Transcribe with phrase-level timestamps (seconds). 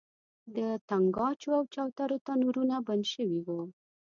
[0.55, 0.57] د
[0.89, 3.61] تنګاچو او چوترو تنورونه بند شوي وو.